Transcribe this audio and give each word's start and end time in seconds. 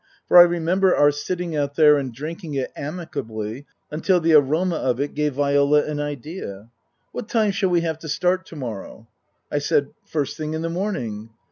For 0.27 0.39
I 0.39 0.41
remember 0.41 0.95
our 0.95 1.11
sitting 1.11 1.55
out 1.55 1.75
there 1.75 1.97
and 1.99 2.11
drinking 2.11 2.55
it 2.55 2.71
amicably 2.75 3.67
until 3.91 4.19
the 4.19 4.33
aroma 4.33 4.77
of 4.77 4.99
it 4.99 5.13
gave 5.13 5.35
Viola 5.35 5.83
an 5.85 5.99
idea." 5.99 6.71
What 7.11 7.29
time 7.29 7.51
shall 7.51 7.69
we 7.69 7.81
have 7.81 7.99
to 7.99 8.09
start 8.09 8.47
to 8.47 8.55
morrow?" 8.55 9.07
I 9.53 9.59
said," 9.59 9.89
First 10.11 10.37
thing 10.37 10.55
in 10.55 10.63
the 10.63 10.71
morning." 10.71 11.29